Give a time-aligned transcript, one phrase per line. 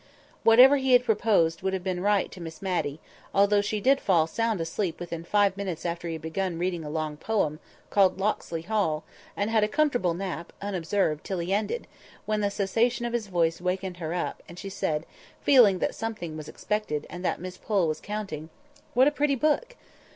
[0.41, 2.99] Whatever he had proposed would have been right to Miss Matty;
[3.35, 7.17] although she did fall sound asleep within five minutes after he had begun a long
[7.17, 7.59] poem,
[7.91, 9.03] called "Locksley Hall,"
[9.37, 11.85] and had a comfortable nap, unobserved, till he ended;
[12.25, 15.05] when the cessation of his voice wakened her up, and she said,
[15.43, 18.49] feeling that something was expected, and that Miss Pole was counting—
[18.95, 19.75] "What a pretty book!"